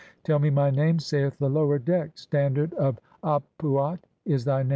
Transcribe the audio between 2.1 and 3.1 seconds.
"Standard "of